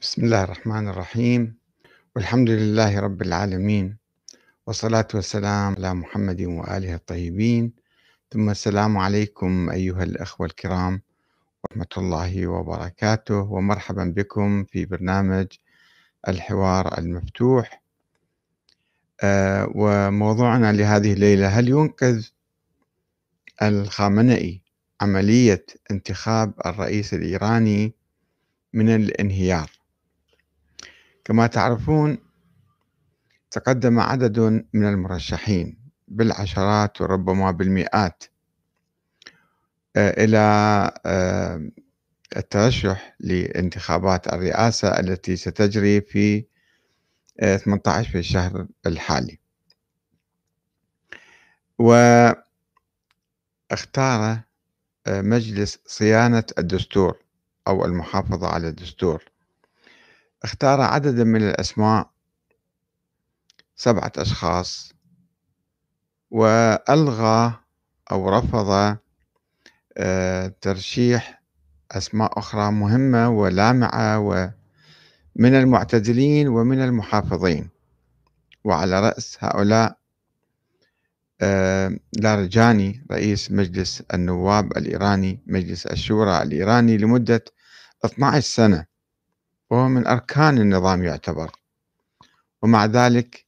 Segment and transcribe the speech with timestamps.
[0.00, 1.54] بسم الله الرحمن الرحيم.
[2.16, 3.96] والحمد لله رب العالمين.
[4.66, 7.72] والصلاة والسلام على محمد وآله الطيبين.
[8.30, 11.02] ثم السلام عليكم أيها الأخوة الكرام
[11.64, 13.40] ورحمة الله وبركاته.
[13.40, 15.46] ومرحبا بكم في برنامج
[16.28, 17.82] الحوار المفتوح.
[19.20, 22.26] آه وموضوعنا لهذه الليلة هل ينقذ
[23.62, 24.62] الخامنئي
[25.00, 27.94] عملية انتخاب الرئيس الإيراني
[28.72, 29.75] من الانهيار؟
[31.26, 32.18] كما تعرفون
[33.50, 34.38] تقدم عدد
[34.72, 38.24] من المرشحين بالعشرات وربما بالمئات.
[39.96, 40.38] آه، إلى
[41.06, 41.70] آه،
[42.36, 46.44] الترشح لانتخابات الرئاسة التي ستجري في
[47.40, 49.38] 18 آه، في الشهر الحالي.
[51.78, 52.50] واختار
[55.08, 57.18] مجلس صيانة الدستور
[57.68, 59.35] أو المحافظة على الدستور.
[60.46, 62.10] اختار عددا من الأسماء
[63.76, 64.92] سبعة أشخاص
[66.30, 67.54] وألغى
[68.10, 68.96] أو رفض
[69.98, 71.42] آه، ترشيح
[71.92, 77.70] أسماء أخرى مهمة ولامعة ومن المعتدلين ومن المحافظين.
[78.64, 79.96] وعلى رأس هؤلاء
[81.40, 87.44] آه، لارجاني رئيس مجلس النواب الإيراني مجلس الشورى الإيراني لمدة
[88.04, 88.95] 12 سنة.
[89.70, 91.50] وهو من أركان النظام يعتبر.
[92.62, 93.46] ومع ذلك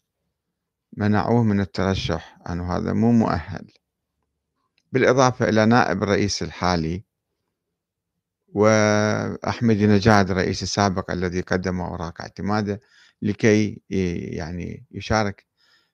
[0.97, 3.73] منعوه من الترشح أنه هذا مو مؤهل.
[4.93, 7.05] بالإضافة إلى نائب الرئيس الحالي
[8.49, 12.81] وأحمد نجاد الرئيس السابق الذي قدم أوراق اعتماده
[13.23, 15.47] لكي يعني يشارك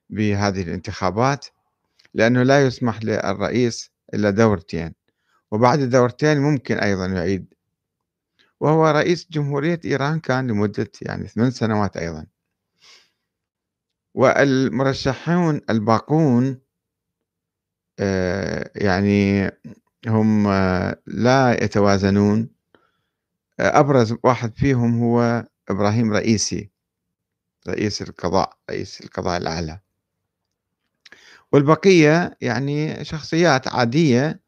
[0.09, 1.45] بهذه الانتخابات
[2.13, 4.93] لأنه لا يسمح للرئيس إلا دورتين.
[5.51, 7.53] وبعد دورتين ممكن أيضا يعيد
[8.59, 12.25] وهو رئيس جمهورية إيران كان لمدة يعني ثمان سنوات أيضا.
[14.13, 16.59] والمرشحون الباقون
[17.99, 19.49] آه، يعني
[20.07, 22.49] هم آه، لا يتوازنون.
[23.59, 26.71] آه، أبرز واحد فيهم هو إبراهيم رئيسي
[27.67, 29.79] رئيس القضاء رئيس القضاء الأعلى.
[31.51, 34.39] والبقية يعني شخصيات عادية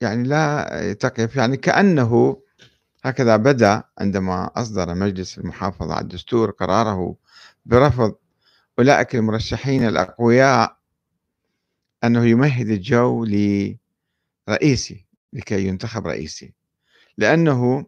[0.00, 2.42] يعني لا تقف يعني كأنه
[3.04, 7.16] هكذا بدأ عندما أصدر مجلس المحافظة على الدستور قراره
[7.66, 8.14] برفض
[8.78, 10.76] أولئك المرشحين الأقوياء
[12.04, 13.24] أنه يمهد الجو
[14.48, 16.52] لرئيسي لكي ينتخب رئيسي.
[17.18, 17.86] لأنه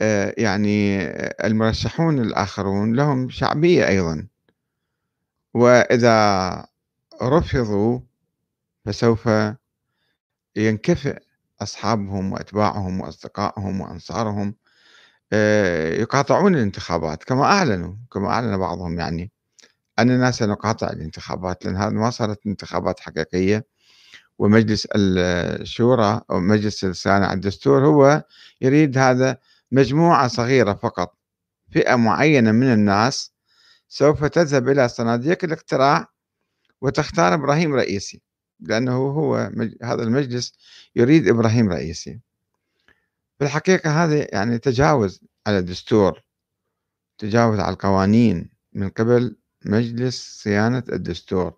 [0.00, 1.02] آه، يعني
[1.46, 4.26] المرشحون الآخرون لهم شعبية أيضا.
[5.54, 6.66] وإذا
[7.22, 8.00] رفضوا
[8.84, 9.28] فسوف
[10.56, 11.18] ينكفئ
[11.62, 14.54] أصحابهم وأتباعهم وأصدقائهم وأنصارهم
[16.00, 19.32] يقاطعون الانتخابات كما أعلنوا كما أعلن بعضهم يعني.
[19.98, 23.66] أننا سنقاطع الانتخابات لأن هذه ما صارت انتخابات حقيقية.
[24.38, 28.24] ومجلس الشورى أو مجلس الصيانة على الدستور هو
[28.60, 29.38] يريد هذا
[29.72, 31.16] مجموعة صغيرة فقط
[31.72, 33.32] فئة معينة من الناس
[33.88, 36.06] سوف تذهب إلى صناديق الاقتراع
[36.80, 38.22] وتختار إبراهيم رئيسي.
[38.60, 39.36] لأنه هو
[39.82, 40.52] هذا المجلس
[40.96, 42.20] يريد إبراهيم رئيسي
[43.38, 46.22] في الحقيقة هذا يعني تجاوز على الدستور
[47.18, 51.54] تجاوز على القوانين من قبل مجلس صيانة الدستور.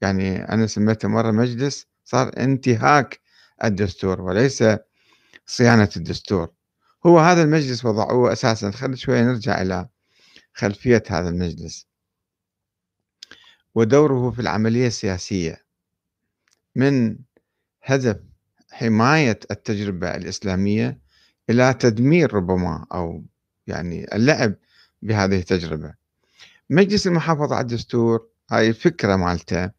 [0.00, 3.20] يعني أنا سميته مرة مجلس صار انتهاك
[3.64, 4.64] الدستور وليس
[5.46, 6.52] صيانة الدستور.
[7.06, 8.70] هو هذا المجلس وضعوه أساسا.
[8.70, 9.88] خلينا شوية نرجع إلى
[10.54, 11.86] خلفية هذا المجلس.
[13.74, 15.64] ودوره في العملية السياسية.
[16.78, 17.18] من
[17.82, 18.16] هدف
[18.70, 20.98] حماية التجربة الإسلامية
[21.50, 23.24] إلى تدمير ربما أو
[23.66, 24.54] يعني اللعب
[25.02, 25.94] بهذه التجربة.
[26.70, 29.70] مجلس المحافظة على الدستور هاي الفكرة مالته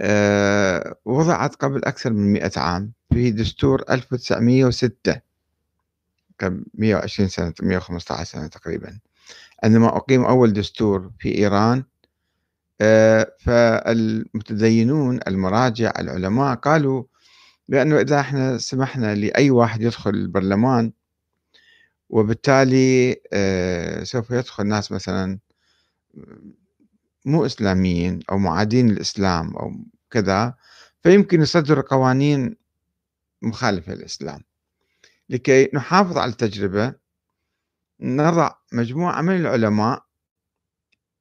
[0.00, 5.20] أه وضعت قبل أكثر من مئة عام في دستور 1906
[6.40, 8.98] قبل 120 سنة 115 سنة تقريبا
[9.64, 11.84] عندما أقيم أول دستور في إيران آه،
[13.38, 17.04] فالمتدينون المراجع العلماء قالوا
[17.68, 20.92] بأنه إذا إحنا سمحنا لأي واحد يدخل البرلمان
[22.08, 25.38] وبالتالي آه، سوف يدخل ناس مثلا
[27.24, 29.72] مو إسلاميين أو معادين الإسلام أو
[30.10, 30.54] كذا
[31.02, 32.56] فيمكن يصدر قوانين
[33.42, 34.40] مخالفة للإسلام.
[35.28, 36.94] لكي نحافظ على التجربة
[38.00, 40.05] نضع مجموعة من العلماء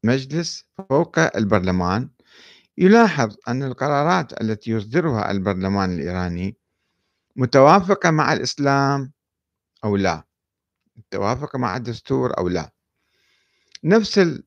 [0.05, 2.09] مجلس فوق البرلمان
[2.77, 6.57] يلاحظ أن القرارات التي يصدرها البرلمان الإيراني
[7.35, 9.11] متوافقة مع الإسلام
[9.83, 10.23] أو لا؟
[11.11, 12.71] توافق مع الدستور أو لا؟
[13.83, 14.41] نفس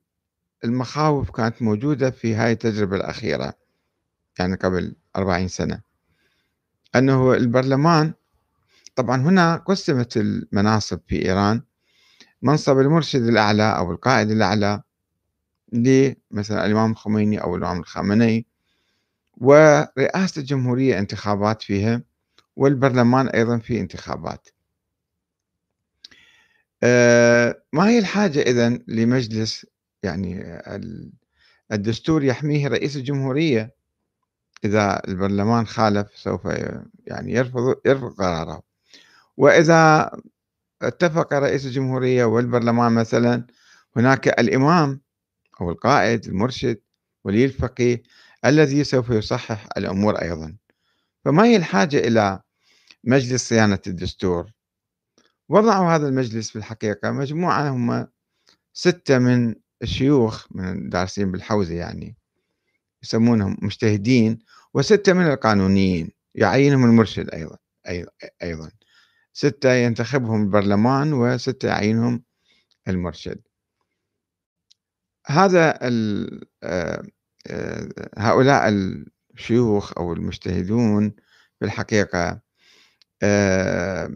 [0.64, 3.54] المخاوف كانت موجودة في هاي التجربة الأخيرة
[4.38, 5.80] يعني قبل أربعين سنة
[6.96, 8.14] أنه البرلمان
[8.96, 11.62] طبعا هنا قسمت المناصب في إيران
[12.42, 14.82] منصب المرشد الأعلى أو القائد الأعلى
[15.72, 18.46] لمثلا الإمام الخميني أو الإمام الخامنئي.
[19.36, 22.02] ورئاسة الجمهورية انتخابات فيها
[22.56, 24.48] والبرلمان أيضا في انتخابات.
[26.82, 29.66] آه، ما هي الحاجة إذن لمجلس
[30.02, 30.60] يعني
[31.72, 33.74] الدستور يحميه رئيس الجمهورية؟
[34.64, 36.44] إذا البرلمان خالف سوف
[37.06, 38.62] يعني يرفض يرفض قراره.
[39.36, 40.10] وإذا
[40.82, 43.46] اتفق رئيس الجمهورية والبرلمان مثلا
[43.96, 45.00] هناك الإمام
[45.60, 46.80] أو القائد المرشد
[47.24, 48.02] ولي الفقيه
[48.44, 50.56] الذي سوف يصحح الأمور أيضا.
[51.24, 52.40] فما هي الحاجة إلى
[53.04, 54.50] مجلس صيانة الدستور؟
[55.48, 58.06] وضعوا هذا المجلس في الحقيقة مجموعة هم
[58.72, 62.16] ستة من الشيوخ من الدارسين بالحوزة يعني
[63.02, 64.38] يسمونهم مجتهدين
[64.74, 67.56] وستة من القانونيين يعينهم المرشد أيضا
[68.42, 68.70] أيضا.
[69.32, 72.22] ستة ينتخبهم البرلمان وستة يعينهم
[72.88, 73.40] المرشد.
[75.30, 77.02] هذا آه،
[77.46, 77.88] آه،
[78.18, 78.68] هؤلاء
[79.34, 81.12] الشيوخ أو المجتهدون
[81.58, 82.40] في الحقيقة
[83.22, 84.10] آه،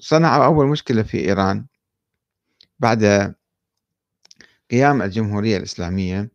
[0.00, 1.66] صنعوا أول مشكلة في إيران
[2.78, 3.34] بعد
[4.70, 6.30] قيام الجمهورية الإسلامية.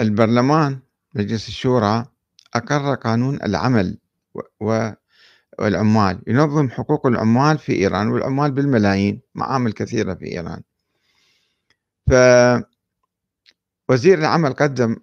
[0.00, 0.80] البرلمان
[1.14, 2.06] مجلس الشورى
[2.54, 3.98] أقر قانون العمل
[5.58, 10.62] والعمال ينظم حقوق العمال في إيران والعمال بالملايين معامل كثيرة في إيران.
[13.88, 14.96] فوزير العمل قدم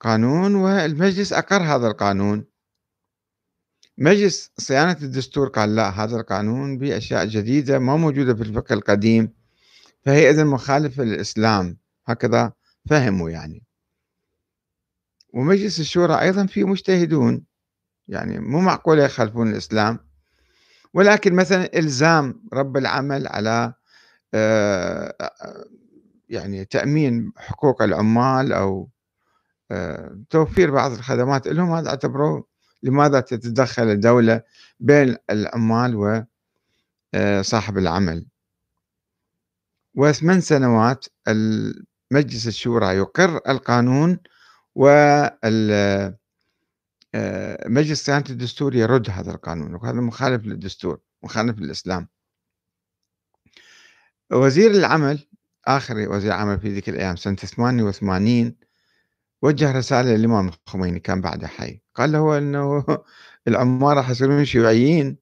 [0.00, 2.44] قانون والمجلس أقر هذا القانون.
[3.98, 9.32] مجلس صيانة الدستور قال لا هذا القانون بأشياء جديدة ما موجودة في الفقه القديم
[10.04, 11.78] فهي إذا مخالفة للإسلام.
[12.06, 12.52] هكذا
[12.90, 13.62] فهموا يعني.
[15.34, 17.44] ومجلس الشورى أيضا فيه مجتهدون
[18.08, 19.98] يعني مو معقولة يخالفون الإسلام.
[20.94, 23.74] ولكن مثلا إلزام رب العمل على
[24.34, 25.14] آه،
[26.32, 28.90] يعني تأمين حقوق العمال أو
[29.70, 32.46] آه، توفير بعض الخدمات لهم هذا اعتبروه
[32.82, 34.42] لماذا تتدخل الدولة
[34.80, 35.96] بين العمال
[37.14, 38.26] وصاحب آه، العمل.
[39.94, 41.06] وثمان سنوات
[42.10, 44.18] مجلس الشورى يقر القانون
[44.74, 45.40] ومجلس
[47.14, 52.08] آه، صيانة الدستور يرد هذا القانون وهذا مخالف للدستور مخالف للإسلام.
[54.32, 55.26] وزير العمل
[55.66, 58.56] آخر وزير عمل في ذيك الأيام سنة 88
[59.42, 61.80] وجه رسالة للإمام الخميني كان بعده حي.
[61.94, 62.84] قال له أنه
[63.48, 65.18] العمال راح يصيرون شيوعيين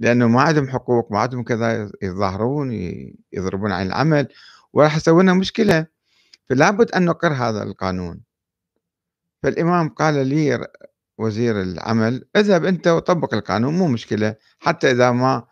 [0.00, 2.72] لأنه ما عندهم حقوق ما عندهم كذا يتظاهرون
[3.32, 4.28] يضربون عن العمل
[4.72, 5.86] وراح يسوون مشكلة.
[6.50, 8.20] فلا بد أن نقر هذا القانون.
[9.42, 10.68] فالإمام قال لي
[11.18, 15.46] وزير العمل اذهب أنت وطبق القانون مو مشكلة حتى إذا ما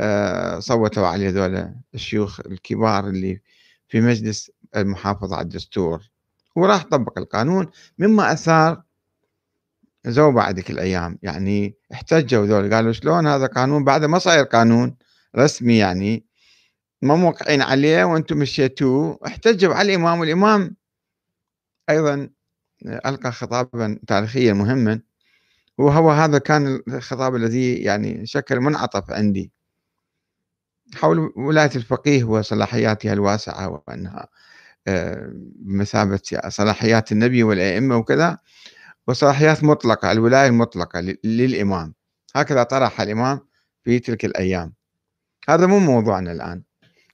[0.00, 3.42] آه، صوتوا عليه ذولا الشيوخ الكبار اللي
[3.88, 6.10] في مجلس المحافظة على الدستور
[6.56, 7.66] وراح طبق القانون
[7.98, 8.82] مما أثار
[10.06, 11.18] زوبة هذيك الأيام.
[11.22, 14.96] يعني احتجوا ذول قالوا شلون هذا قانون؟ بعد ما صاير قانون
[15.36, 16.24] رسمي يعني
[17.02, 19.18] ما موقعين عليه وأنتم مشيتوه.
[19.26, 20.76] احتجوا على الإمام والإمام
[21.90, 22.30] أيضا
[22.86, 25.00] ألقى خطابا تاريخيا مهما
[25.78, 29.52] وهو هذا كان الخطاب الذي يعني شكل منعطف عندي.
[30.94, 34.28] حول ولاية الفقيه وصلاحياتها الواسعة وأنها
[34.88, 38.38] آه، بمثابة صلاحيات النبي والأئمة وكذا
[39.06, 41.94] وصلاحيات مطلقة الولاية المطلقة للإمام.
[42.36, 43.40] هكذا طرح الإمام
[43.84, 44.74] في تلك الأيام.
[45.48, 46.62] هذا مو موضوعنا الآن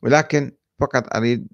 [0.02, 1.48] ولكن فقط أريد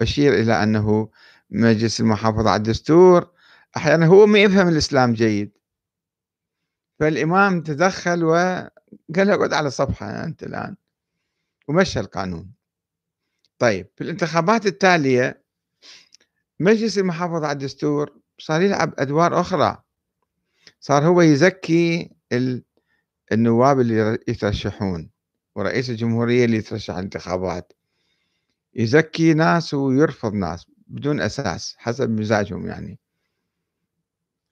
[0.00, 1.08] أشير إلى أنه
[1.50, 3.30] مجلس المحافظة على الدستور
[3.76, 5.52] أحيانا هو ما يفهم الإسلام جيد.
[7.00, 8.70] فالإمام تدخل وقال
[9.16, 10.76] له اقعد على صفحة أنت الآن.
[11.70, 12.52] ومشى القانون.
[13.58, 15.44] طيب في الانتخابات التالية
[16.60, 19.82] مجلس المحافظة على الدستور صار يلعب أدوار أخرى.
[20.80, 22.10] صار هو يزكي
[23.32, 25.10] النواب اللي يترشحون
[25.56, 27.72] ورئيس الجمهورية اللي يترشح الانتخابات.
[28.74, 32.98] يزكي ناس ويرفض ناس بدون أساس حسب مزاجهم يعني.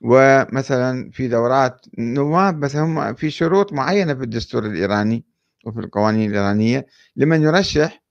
[0.01, 5.38] ومثلا في دورات نواب مثلا في شروط معينة في الدستور الإيراني.
[5.65, 6.87] وفي القوانين الإيرانية
[7.17, 8.03] لمن يرشح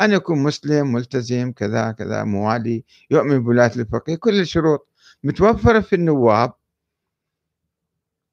[0.00, 4.88] أن يكون مسلم ملتزم كذا كذا موالي يؤمن بولاية الفقيه كل الشروط.
[5.24, 6.52] متوفرة في النواب.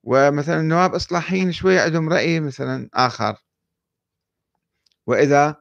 [0.04, 3.44] ومثلا النواب إصلاحيين شوية عندهم رأي مثلا آخر.
[5.08, 5.56] وإذا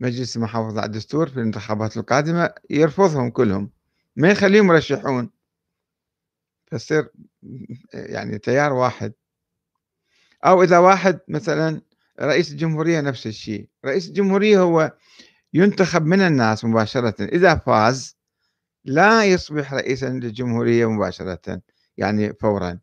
[0.00, 3.70] مجلس المحافظة على الدستور في الانتخابات القادمة يرفضهم كلهم.
[4.16, 5.30] ما يخليهم يرشحون.
[6.66, 7.08] فتصير
[7.92, 9.12] يعني تيار واحد.
[10.44, 11.80] أو إذا واحد مثلا
[12.20, 13.68] رئيس الجمهورية نفس الشيء.
[13.84, 14.92] رئيس الجمهورية هو
[15.54, 17.24] ينتخب من الناس مباشرة.
[17.24, 18.16] إذا فاز
[18.84, 21.62] لا يصبح رئيسا للجمهورية مباشرة
[21.96, 22.78] يعني فورا.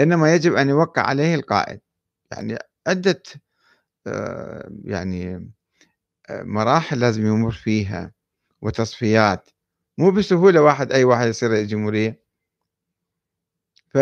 [0.00, 1.80] إنما يجب أن يوقع عليه القائد.
[2.32, 3.22] يعني عدة
[4.06, 5.50] آه، يعني
[6.30, 8.12] آه، مراحل لازم يمر فيها
[8.62, 9.48] وتصفيات.
[9.98, 12.20] مو بسهولة واحد أي واحد يصير رئيس جمهورية.
[13.94, 13.98] ف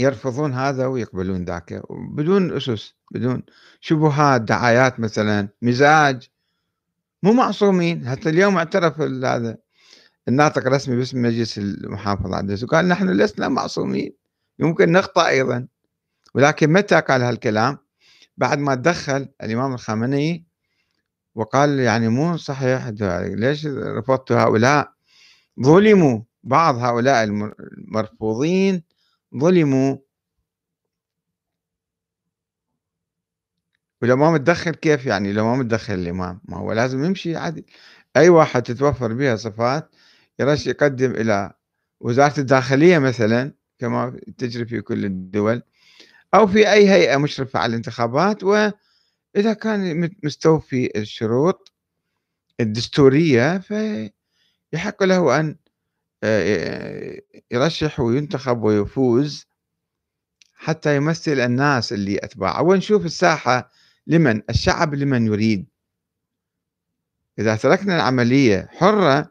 [0.00, 3.42] يرفضون هذا ويقبلون ذاك بدون أسس بدون
[3.80, 6.28] شبهات دعايات مثلا مزاج.
[7.22, 8.08] مو معصومين.
[8.08, 9.56] حتى اليوم اعترف هذا
[10.28, 14.12] الناطق الرسمي باسم مجلس المحافظة على الدستور قال نحن لسنا معصومين.
[14.58, 15.66] يمكن نخطأ أيضا.
[16.34, 17.78] ولكن متى قال هالكلام؟
[18.36, 20.44] بعد ما تدخل الإمام الخامنئي
[21.34, 24.92] وقال يعني مو صحيح ليش رفضتوا هؤلاء؟
[25.62, 28.89] ظلموا بعض هؤلاء المرفوضين
[29.36, 29.96] ظلموا.
[34.02, 37.66] ولو ما متدخل كيف يعني؟ لو ما متدخل الإمام ما هو لازم يمشي عادي.
[38.16, 39.94] أي واحد تتوفر بها صفات
[40.38, 41.52] يرش يقدم إلى
[42.00, 45.62] وزارة الداخلية مثلا كما تجري في كل الدول
[46.34, 48.44] أو في أي هيئة مشرفة على الانتخابات.
[48.44, 51.72] وإذا كان مستوفي الشروط
[52.60, 55.56] الدستورية فيحق له أن
[57.50, 59.46] يرشح وينتخب ويفوز
[60.54, 62.62] حتى يمثل الناس اللي أتباعه.
[62.62, 63.70] ونشوف الساحة
[64.06, 65.66] لمن؟ الشعب لمن يريد.
[67.38, 69.30] إذا تركنا العملية حرة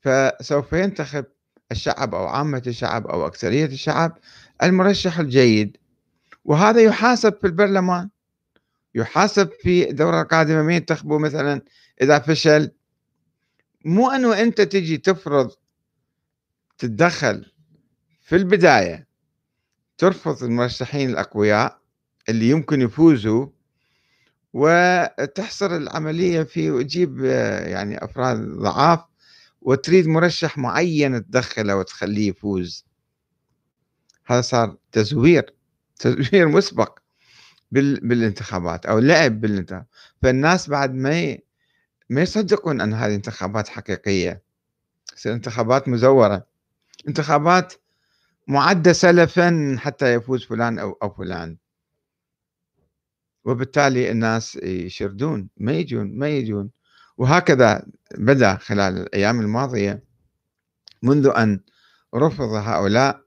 [0.00, 1.24] فسوف ينتخب
[1.72, 4.18] الشعب أو عامة الشعب أو أكثرية الشعب
[4.62, 5.76] المرشح الجيد.
[6.44, 8.08] وهذا يحاسب في البرلمان
[8.94, 11.60] يحاسب في الدورة القادمة مين ينتخبه؟ مثلا
[12.02, 12.70] إذا فشل
[13.86, 15.50] مو أنه أنت تجي تفرض
[16.78, 17.52] تتدخل
[18.22, 19.06] في البداية
[19.98, 21.80] ترفض المرشحين الأقوياء
[22.28, 23.46] اللي يمكن يفوزوا
[24.52, 27.24] وتحصر العملية في وتجيب
[27.64, 29.00] يعني أفراد ضعاف
[29.60, 32.86] وتريد مرشح معين تدخله وتخليه يفوز.
[34.26, 35.54] هذا صار تزوير
[36.00, 36.98] تزوير مسبق
[37.70, 39.88] بالانتخابات أو لعب بالانتخابات.
[40.22, 41.38] فالناس بعد ما
[42.10, 44.42] ما يصدقون أن هذه انتخابات حقيقية.
[45.16, 46.46] تصير انتخابات مزورة.
[47.08, 47.74] انتخابات
[48.48, 51.56] معدة سلفا حتى يفوز فلان أو أو فلان.
[53.44, 56.70] وبالتالي الناس يشردون ما يجون ما يجون.
[57.18, 57.86] وهكذا
[58.18, 60.04] بدأ خلال الأيام الماضية.
[61.02, 61.60] منذ أن
[62.14, 63.20] رفض هؤلاء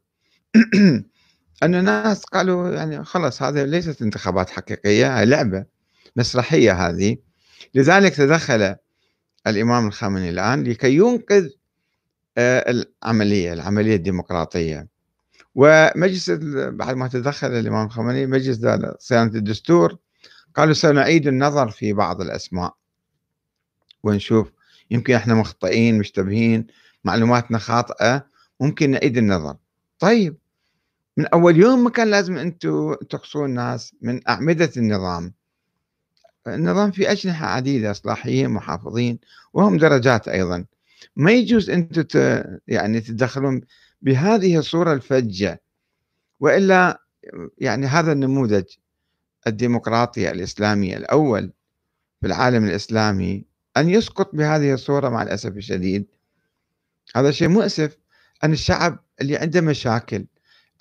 [1.63, 5.65] أن الناس قالوا يعني خلص هذه ليست انتخابات حقيقية هاي لعبة
[6.15, 7.17] مسرحية هذه.
[7.75, 8.75] لذلك تدخل
[9.47, 11.49] الإمام الخامنئي الآن لكي ينقذ
[12.37, 14.87] آه، العملية العملية الديمقراطية.
[15.55, 16.29] ومجلس
[16.69, 18.59] بعد ما تدخل الإمام الخامنئي مجلس
[18.99, 19.97] صيانة الدستور
[20.55, 22.75] قالوا سنعيد النظر في بعض الأسماء.
[24.03, 24.51] ونشوف
[24.91, 26.67] يمكن إحنا مخطئين مشتبهين
[27.03, 28.25] معلوماتنا خاطئه
[28.59, 29.55] ممكن نعيد النظر.
[29.99, 30.37] طيب
[31.17, 35.33] من أول يوم ما كان لازم أنتم تقصون الناس من أعمدة النظام.
[36.47, 39.19] النظام في أجنحة عديدة إصلاحيين محافظين
[39.53, 40.65] وهم درجات أيضا.
[41.15, 43.61] ما يجوز أنتم يعني تتدخلون
[44.01, 45.61] بهذه الصورة الفجة
[46.39, 47.01] وإلا
[47.57, 48.63] يعني هذا النموذج
[49.47, 51.51] الديمقراطي الإسلامي الأول
[52.21, 53.45] في العالم الإسلامي
[53.77, 56.05] أن يسقط بهذه الصورة مع الأسف الشديد.
[57.15, 57.97] هذا شيء مؤسف
[58.43, 60.25] أن الشعب اللي عنده مشاكل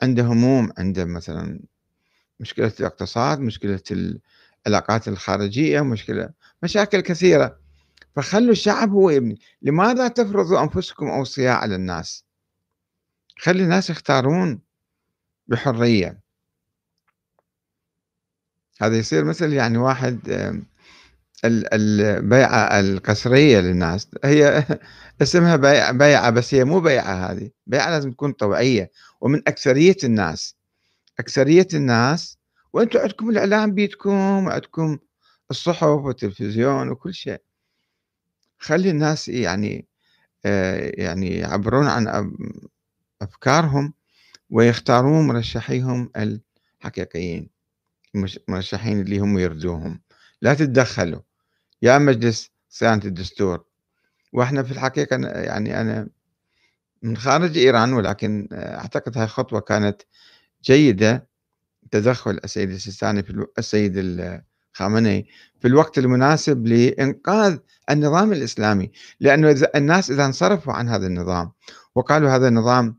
[0.02, 1.60] عنده هموم عنده مثلا
[2.40, 3.80] مشكلة الاقتصاد مشكلة
[4.66, 6.30] العلاقات الخارجية مشكلة
[6.62, 7.58] مشاكل كثيرة.
[8.16, 9.40] فخلوا الشعب هو يبني.
[9.62, 12.24] لماذا تفرضوا أنفسكم أوصياء على الناس؟
[13.38, 14.60] خلي الناس يختارون
[15.46, 16.20] بحرية.
[18.80, 20.20] هذا يصير مثل يعني واحد
[21.44, 24.08] البيعة القسرية للناس.
[24.24, 24.64] هي
[25.22, 25.56] اسمها
[25.92, 27.50] بيعة بس هي مو بيعة هذه.
[27.66, 30.56] بيعة لازم تكون طوعية ومن أكثرية الناس
[31.20, 32.37] أكثرية الناس
[32.72, 34.10] وأنتم عندكم الإعلام بيدكم
[34.46, 34.98] وعندكم
[35.50, 37.42] الصحف والتلفزيون وكل شيء.
[38.58, 39.86] خلي الناس يعني
[40.46, 42.32] آه، يعني يعبرون عن
[43.22, 43.94] أفكارهم
[44.50, 47.50] ويختارون مرشحيهم الحقيقيين
[48.14, 50.00] المرشحين اللي هم يرجوهم.
[50.42, 51.20] لا تتدخلوا.
[51.82, 53.64] يا مجلس صيانة الدستور.
[54.32, 56.08] وإحنا في الحقيقة يعني أنا
[57.02, 60.02] من خارج إيران ولكن أعتقد هاي خطوة كانت
[60.64, 61.27] جيدة.
[61.90, 64.20] تدخل السيد السيستاني في السيد
[64.72, 65.26] خامنئي
[65.60, 67.58] في الوقت المناسب لإنقاذ
[67.90, 68.90] النظام الإسلامي.
[69.20, 71.52] لأنه الناس إذا انصرفوا عن هذا النظام
[71.94, 72.98] وقالوا هذا النظام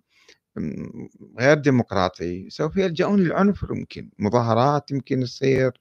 [1.39, 5.71] غير ديمقراطي سوف يلجؤون للعنف يمكن مظاهرات يمكن تصير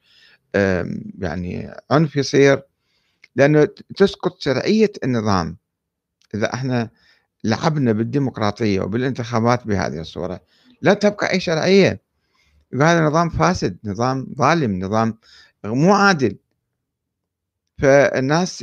[1.19, 2.63] يعني عنف يصير.
[3.37, 5.57] لأنه تسقط شرعية النظام.
[6.35, 6.91] إذا إحنا
[7.45, 10.41] لعبنا بالديمقراطية وبالانتخابات بهذه الصورة
[10.83, 12.08] لا تبقى أي شرعية.
[12.75, 15.19] هذا نظام فاسد نظام ظالم نظام
[15.65, 16.39] مو عادل.
[17.79, 18.63] فالناس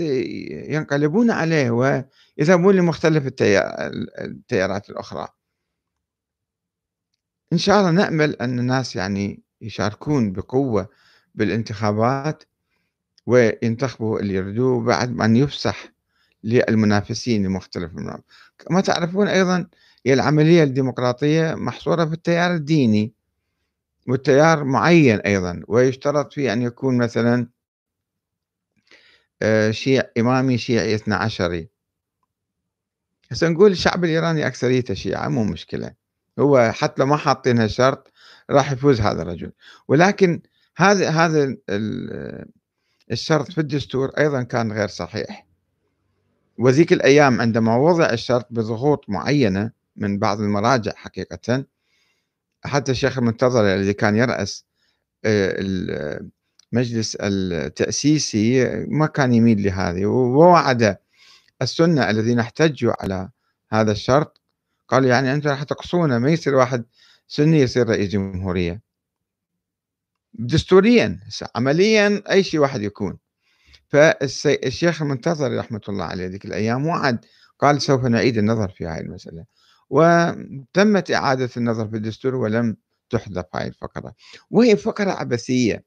[0.69, 5.27] ينقلبون عليه ويذهبون لمختلف التيارات الأخرى.
[7.53, 10.89] إن شاء الله نأمل أن الناس يعني يشاركون بقوة
[11.35, 12.43] بالانتخابات
[13.25, 15.93] وينتخبوا اللي يريدوه بعد أن يفسح
[16.43, 18.23] للمنافسين لمختلف المنافس
[18.59, 19.67] كما تعرفون أيضا
[20.05, 23.14] هي العملية الديمقراطية محصورة في التيار الديني.
[24.07, 27.47] والتيار معين أيضا ويشترط فيه أن يكون مثلا
[29.41, 31.69] آه، شيع إمامي شيعي اثنى عشري.
[33.31, 35.93] هسه نقول الشعب الإيراني أكثريته شيعة مو مشكلة.
[36.39, 38.11] هو حتى لو ما حاطين هالشرط
[38.49, 39.51] راح يفوز هذا الرجل.
[39.87, 40.41] ولكن
[40.77, 41.55] هذا هذا
[43.11, 45.45] الشرط في الدستور أيضا كان غير صحيح.
[46.57, 51.65] وذيك الأيام عندما وضع الشرط بضغوط معينة من بعض المراجع حقيقة
[52.65, 54.65] حتى الشيخ المنتظر الذي كان يرأس
[55.25, 55.55] آه،
[56.73, 60.97] المجلس التأسيسي ما كان يميل لهذه ووعد
[61.61, 63.29] السنة الذين احتجوا على
[63.71, 64.41] هذا الشرط.
[64.87, 66.85] قالوا يعني أنتم راح تقصونا ما يصير واحد
[67.27, 68.81] سني يصير رئيس جمهورية.
[70.33, 71.19] دستوريا
[71.55, 73.17] عمليا أي شيء واحد يكون.
[73.87, 77.25] فالشيخ المنتظر رحمة الله عليه ذيك الأيام وعد
[77.59, 79.45] قال سوف نعيد النظر في هذه المسألة.
[79.89, 82.77] وتمت إعادة النظر في الدستور ولم
[83.09, 84.13] تحذف هذه الفقرة.
[84.49, 85.85] وهي فقرة عبثية.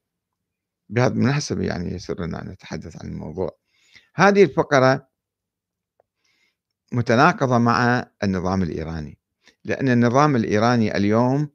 [0.89, 3.59] بهذا المناسبة يعني يسرنا أن نتحدث عن الموضوع.
[4.15, 5.09] هذه الفقرة
[6.93, 9.19] متناقضة مع النظام الإيراني.
[9.65, 11.51] لأن النظام الإيراني اليوم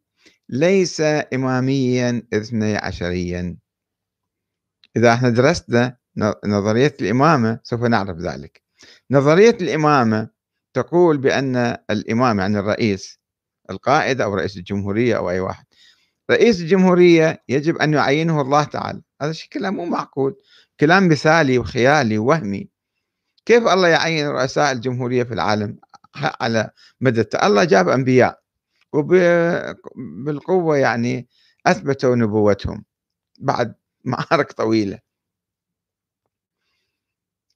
[0.49, 1.01] ليس
[1.33, 3.57] إماميا إثني عشريا.
[4.95, 5.97] إذا إحنا درسنا
[6.45, 8.61] نظرية الإمامة سوف نعرف ذلك.
[9.11, 10.29] نظرية الإمامة
[10.73, 13.19] تقول بأن الإمام يعني الرئيس
[13.69, 15.65] القائد أو رئيس الجمهورية أو أي واحد.
[16.31, 19.01] رئيس الجمهورية يجب أن يعينه الله تعالى.
[19.21, 20.35] هذا الشيء كلام مو معقول.
[20.79, 22.69] كلام مثالي وخيالي وهمي
[23.45, 25.77] كيف الله يعين رؤساء الجمهورية في العالم
[26.15, 26.69] على
[27.01, 28.39] مدى الله جاب أنبياء
[28.93, 31.27] وبالقوة يعني
[31.65, 32.85] أثبتوا نبوتهم
[33.39, 34.99] بعد معارك طويلة.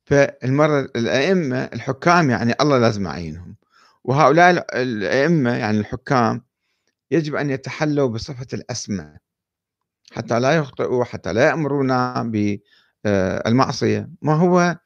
[0.08, 3.56] فالمرة الأئمة الحكام يعني الله لازم يعينهم
[4.04, 6.41] وهؤلاء الأئمة يعني الحكام
[7.12, 9.17] يجب أن يتحلوا بصفة الأسمى
[10.12, 12.24] حتى لا يخطئوا حتى لا يأمرونا
[13.06, 14.78] بالمعصية ما هو؟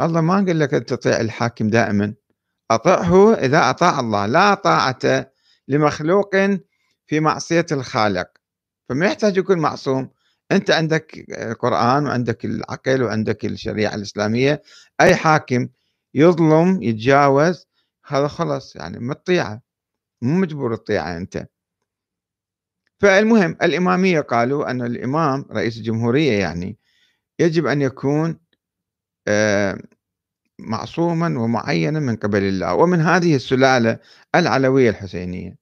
[0.00, 2.14] الله ما قال لك تطيع الحاكم دائما.
[2.70, 4.26] أطعه إذا أطاع الله.
[4.26, 5.30] لا طاعة
[5.68, 6.36] لمخلوق
[7.06, 8.28] في معصية الخالق.
[8.88, 10.10] فما يحتاج يكون معصوم.
[10.52, 14.62] أنت عندك القرآن وعندك العقل وعندك الشريعة الإسلامية
[15.00, 15.68] أي حاكم
[16.14, 17.66] يظلم يتجاوز
[18.06, 19.62] هذا خلص يعني ما تطيعه
[20.22, 21.48] مو مجبور تطيعه أنت.
[23.00, 26.78] فالمهم الإمامية قالوا أن الإمام رئيس الجمهورية يعني
[27.38, 28.38] يجب أن يكون
[29.28, 29.78] آه،
[30.58, 33.98] معصوما ومعينا من قبل الله ومن هذه السلالة
[34.34, 35.56] العلوية الحسينية.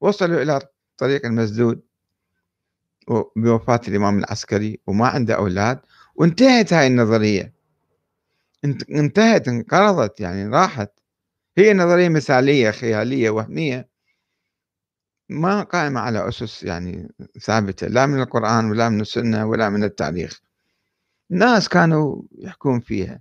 [0.00, 0.60] وصلوا إلى
[0.98, 1.82] طريق المسدود
[3.36, 5.80] بوفاة الإمام العسكري وما عنده أولاد
[6.14, 7.52] وانتهت هاي النظرية.
[8.90, 10.90] انتهت انقرضت يعني راحت.
[11.58, 13.88] هي نظرية مثالية خيالية وهمية.
[15.28, 17.08] ما قائمة على أسس يعني
[17.40, 20.40] ثابتة لا من القرآن ولا من السنة ولا من التاريخ.
[21.30, 23.20] ناس كانوا يحكون فيها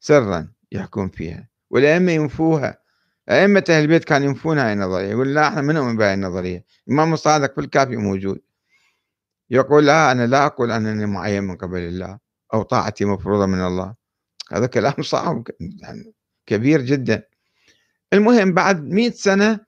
[0.00, 2.78] سرا يحكون فيها والأئمة ينفوها.
[3.30, 6.64] أئمة أهل البيت كانوا ينفون هاي النظرية يقول لا إحنا منهم بهاي النظرية.
[6.88, 8.40] الإمام الصادق في الكافي موجود.
[9.50, 12.18] يقول لا أنا لا أقول أنني معين من قبل الله
[12.54, 13.94] أو طاعتي مفروضة من الله.
[14.52, 16.12] هذا كلام صعب يعني
[16.46, 17.22] كبير جدا.
[18.12, 19.60] المهم بعد مئة سنة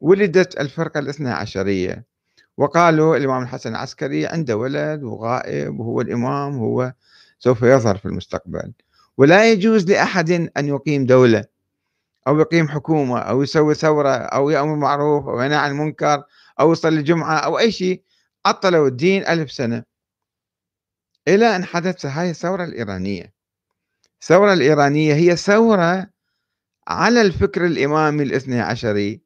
[0.00, 2.04] ولدت الفرقة الاثنى عشرية.
[2.56, 6.92] وقالوا الإمام الحسن العسكري عنده ولد وغائب وهو الإمام هو
[7.38, 8.72] سوف يظهر في المستقبل.
[9.18, 11.44] ولا يجوز لأحد أن يقيم دولة
[12.28, 16.22] أو يقيم حكومة أو يسوي ثورة أو يأمر معروف أو ينهى عن المنكر
[16.60, 18.02] أو يصلي الجمعة أو أي شيء
[18.46, 19.84] عطلوا الدين ألف سنة.
[21.28, 23.32] إلى أن حدث هاي الثورة الإيرانية.
[24.22, 26.10] الثورة الإيرانية هي ثورة
[26.88, 29.20] على الفكر الإمامي الاثني عشري.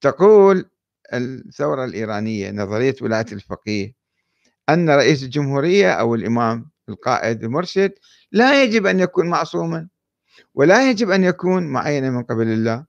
[0.00, 0.70] تقول
[1.12, 3.94] الثورة الإيرانية نظرية ولاية الفقيه
[4.68, 7.92] أن رئيس الجمهورية أو الإمام القائد المرشد
[8.32, 9.88] لا يجب أن يكون معصوما
[10.54, 12.86] ولا يجب أن يكون معينا من قبل الله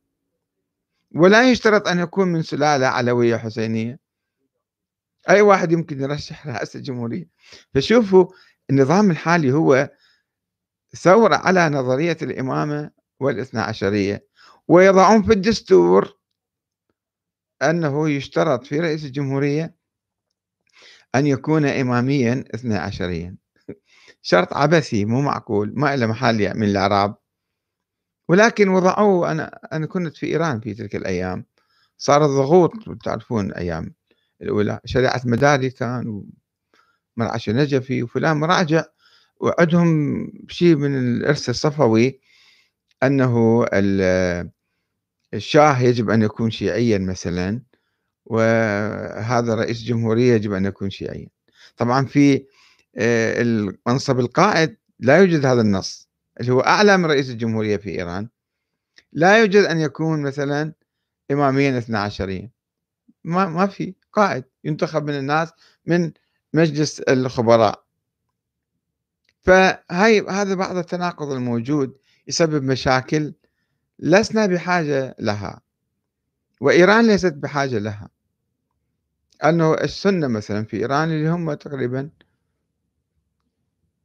[1.15, 4.02] ولا يشترط أن يكون من سلالة علوية حسينية.
[5.29, 7.29] أي واحد يمكن يرشح رئاسة الجمهورية
[7.73, 8.27] فشوفوا
[8.69, 9.89] النظام الحالي هو
[10.95, 14.27] ثورة على نظرية الإمامة والإثنى عشرية
[14.67, 16.17] ويضعون في الدستور
[17.61, 19.75] أنه يشترط في رئيس الجمهورية
[21.15, 23.35] أن يكون إماميا إثنى عشريا.
[24.21, 27.15] شرط عبثي مو معقول ما له محل من الإعراب.
[28.29, 31.45] ولكن وضعوه أنا أنا كنت في إيران في تلك الأيام.
[31.97, 32.71] صار الضغوط
[33.03, 33.95] تعرفون أيام
[34.41, 36.23] الأولى شريعة مداري كان
[37.17, 38.83] ومرعش نجفي وفلان مراجع.
[39.39, 42.19] وعندهم شيء من الإرث الصفوي
[43.03, 43.65] أنه
[45.33, 47.61] الشاه يجب أن يكون شيعيا مثلا
[48.25, 51.27] وهذا رئيس جمهورية يجب أن يكون شيعيا.
[51.77, 52.45] طبعا في
[52.97, 58.29] آه، المنصب القائد لا يوجد هذا النص اللي هو أعلى من رئيس الجمهورية في إيران.
[59.13, 60.73] لا يوجد أن يكون مثلا
[61.31, 62.52] إماميا اثنا عشريا
[63.23, 65.51] ما, ما في قائد ينتخب من الناس
[65.85, 66.11] من
[66.53, 67.83] مجلس الخبراء.
[69.41, 73.33] فهاي هذا بعض التناقض الموجود يسبب مشاكل
[73.99, 75.61] لسنا بحاجة لها
[76.61, 78.09] وإيران ليست بحاجة لها.
[79.43, 82.09] أنه السنة مثلا في إيران اللي هم تقريبا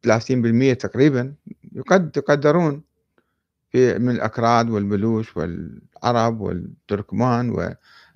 [0.06, 1.34] 30% تقريبا
[1.72, 2.82] يقد يقدرون
[3.70, 5.36] في من الأكراد والبلوش
[6.02, 7.50] والعرب والتركمان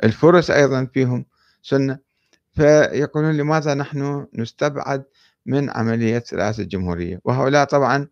[0.02, 1.26] والفرس أيضا فيهم
[1.62, 1.98] سنة.
[2.54, 5.04] فيقولون لماذا نحن نستبعد
[5.46, 8.08] من عملية رئاسة الجمهورية؟ وهؤلاء طبعا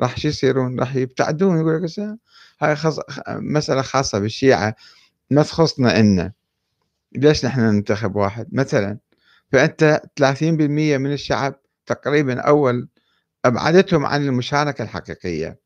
[0.00, 2.18] راح شو يصيرون؟ راح يبتعدون يقول لك
[2.60, 2.98] هاي خص...
[3.28, 4.74] مسألة خاصة بالشيعة.
[5.30, 6.32] ما تخصنا إنا
[7.12, 8.98] ليش نحن ننتخب واحد؟ مثلا
[9.52, 11.54] فأنت 30% من الشعب
[11.86, 12.88] تقريبا أول
[13.44, 15.58] أبعدتهم عن المشاركة الحقيقية.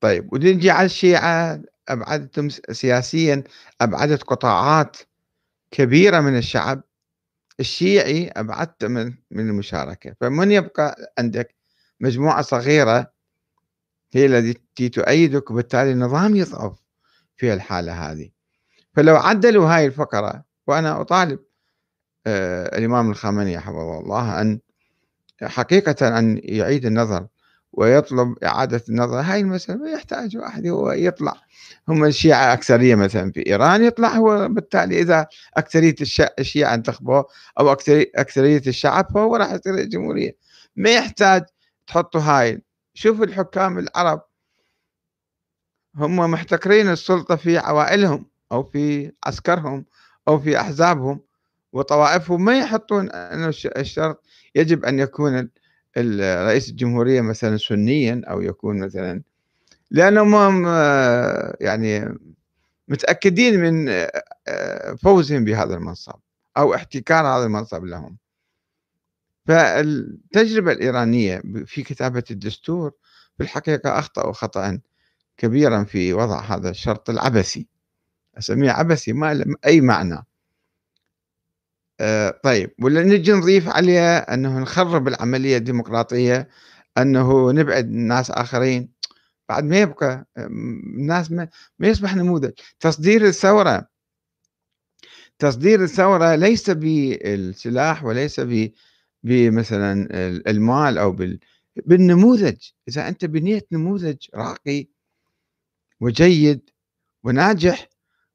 [0.00, 1.62] طيب ونجي على الشيعة.
[1.88, 3.44] أبعدتهم سياسيا
[3.80, 4.96] أبعدت قطاعات
[5.70, 6.82] كبيرة من الشعب.
[7.60, 10.14] الشيعي أبعدت من من المشاركة.
[10.20, 11.54] فمن يبقى عندك
[12.00, 13.12] مجموعة صغيرة
[14.12, 16.78] هي التي تؤيدك وبالتالي النظام يضعف
[17.36, 18.30] في الحالة هذه.
[18.94, 21.38] فلو عدلوا هاي الفقرة وأنا أطالب
[22.26, 24.60] آه الإمام الخامنئي حفظه الله أن
[25.42, 27.26] حقيقة أن يعيد النظر
[27.76, 29.20] ويطلب إعادة النظر.
[29.20, 31.34] هاي المسألة ما يحتاج واحد هو يطلع.
[31.88, 35.94] هم الشيعة أكثرية مثلا في إيران يطلع هو بالتالي إذا أكثرية
[36.38, 37.26] الشيعة انتخبوه
[37.60, 37.72] أو
[38.16, 40.36] أكثرية الشعب فهو راح يصير الجمهورية.
[40.76, 41.44] ما يحتاج
[41.86, 42.62] تحطوا هاي.
[42.94, 44.22] شوفوا الحكام العرب.
[45.96, 49.84] هم محتكرين السلطة في عوائلهم أو في عسكرهم
[50.28, 51.20] أو في أحزابهم
[51.72, 52.44] وطوائفهم.
[52.44, 55.50] ما يحطون أنه الشرط يجب أن يكون
[55.98, 59.22] رئيس الجمهورية مثلا سنيا أو يكون مثلا
[59.90, 60.66] لأنهم
[61.60, 62.18] يعني
[62.88, 64.06] متأكدين من
[64.96, 66.14] فوزهم بهذا المنصب
[66.56, 68.16] أو احتكار هذا المنصب لهم.
[69.46, 72.92] فالتجربة الإيرانية في كتابة الدستور
[73.36, 74.80] في الحقيقة أخطأوا خطأ
[75.36, 77.66] كبيرا في وضع هذا الشرط العبثي.
[78.38, 80.26] أسميه عبثي ما له أي معنى.
[82.00, 86.48] آه طيب ولا نجي نضيف عليه أنه نخرب العملية الديمقراطية
[86.98, 88.94] أنه نبعد ناس آخرين؟
[89.48, 92.52] بعد ما يبقى الناس ما, ما يصبح نموذج.
[92.80, 93.88] تصدير الثورة.
[95.38, 98.40] تصدير الثورة ليس بالسلاح وليس
[99.22, 100.08] بمثلا
[100.50, 101.38] المال أو بال
[101.86, 102.56] بالنموذج.
[102.88, 104.88] إذا أنت بنيت نموذج راقي
[106.00, 106.70] وجيد
[107.24, 107.88] وناجح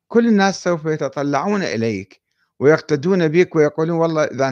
[0.07, 2.21] كل الناس سوف يتطلعون إليك.
[2.59, 4.49] ويقتدون بك ويقولون والله إذا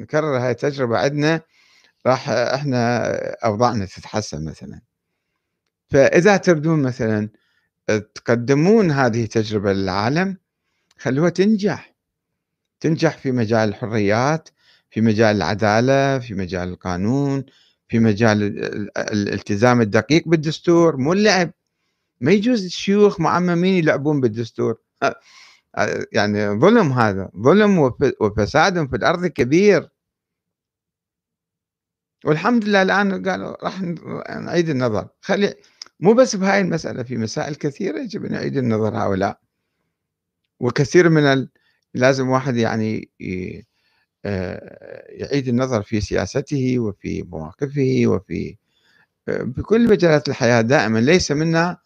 [0.00, 1.40] نكرر هاي التجربة عندنا
[2.06, 3.06] راح إحنا
[3.44, 4.80] أوضاعنا تتحسن مثلا.
[5.90, 7.28] فإذا تريدون مثلا
[8.14, 10.36] تقدمون هذه التجربة للعالم
[10.98, 11.96] خلوها تنجح.
[12.80, 14.48] تنجح في مجال الحريات
[14.90, 17.44] في مجال العدالة في مجال القانون
[17.88, 18.42] في مجال
[18.98, 20.96] الالتزام الدقيق بالدستور.
[20.96, 21.52] مو اللعب.
[22.20, 24.78] ما يجوز الشيوخ معممين يلعبون بالدستور.
[26.12, 27.78] يعني ظلم هذا ظلم
[28.20, 29.88] وفساد في الأرض كبير.
[32.24, 33.80] والحمد لله الآن قالوا راح
[34.40, 35.08] نعيد النظر.
[35.20, 35.54] خلي
[36.00, 39.40] مو بس بهاي المسألة في مسائل كثيرة يجب أن نعيد النظر هؤلاء.
[40.60, 41.50] وكثير من ال...
[41.94, 43.10] لازم واحد يعني
[44.24, 48.56] آه، يعيد النظر في سياسته وفي مواقفه وفي
[49.28, 50.60] بكل مجالات الحياة.
[50.60, 51.78] دائما ليس منا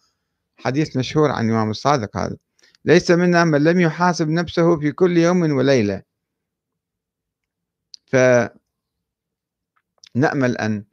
[0.57, 2.37] حديث مشهور عن الإمام الصادق هذا.
[2.85, 6.01] ليس منا من لم يحاسب نفسه في كل يوم وليلة.
[8.05, 8.15] ف
[10.15, 10.83] نأمل أن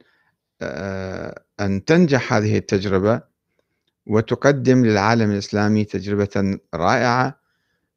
[0.61, 3.21] آه، أن تنجح هذه التجربة
[4.07, 7.39] وتقدم للعالم الإسلامي تجربة رائعة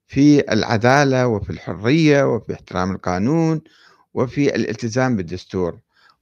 [0.06, 3.60] في العدالة وفي الحرية وفي احترام القانون
[4.14, 5.80] وفي الالتزام بالدستور.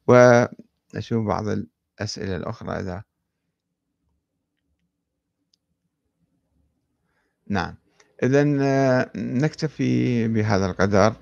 [0.09, 3.03] ونشوف بعض الأسئلة الأخرى إذا
[7.51, 7.75] نعم.
[8.23, 11.15] إذا آه، نكتفي بهذا القدر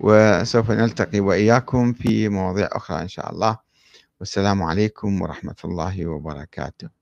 [0.00, 3.58] وسوف نلتقي وإياكم في مواضيع أخرى إن شاء الله.
[4.20, 6.99] والسلام عليكم ورحمة الله وبركاته.